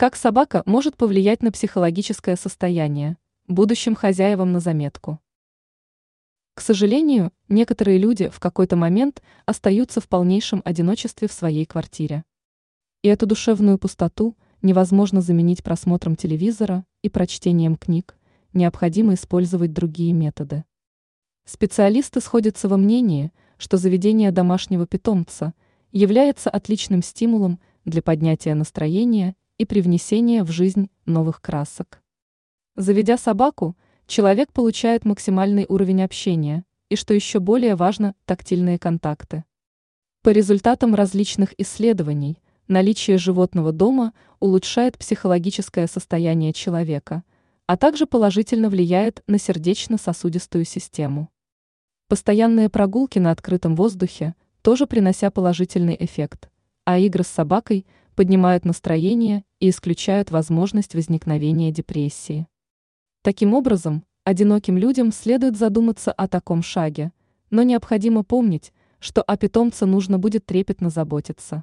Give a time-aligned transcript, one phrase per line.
[0.00, 3.16] Как собака может повлиять на психологическое состояние?
[3.48, 5.18] Будущим хозяевам на заметку.
[6.54, 12.22] К сожалению, некоторые люди в какой-то момент остаются в полнейшем одиночестве в своей квартире.
[13.02, 18.16] И эту душевную пустоту невозможно заменить просмотром телевизора и прочтением книг,
[18.52, 20.62] необходимо использовать другие методы.
[21.44, 25.54] Специалисты сходятся во мнении, что заведение домашнего питомца
[25.90, 32.00] является отличным стимулом для поднятия настроения и привнесения в жизнь новых красок.
[32.76, 39.44] Заведя собаку, человек получает максимальный уровень общения и, что еще более важно, тактильные контакты.
[40.22, 42.38] По результатам различных исследований,
[42.68, 47.24] наличие животного дома улучшает психологическое состояние человека,
[47.66, 51.28] а также положительно влияет на сердечно-сосудистую систему.
[52.08, 56.48] Постоянные прогулки на открытом воздухе тоже принося положительный эффект,
[56.84, 57.86] а игры с собакой
[58.18, 62.48] поднимают настроение и исключают возможность возникновения депрессии.
[63.22, 67.12] Таким образом, одиноким людям следует задуматься о таком шаге,
[67.50, 71.62] но необходимо помнить, что о питомце нужно будет трепетно заботиться.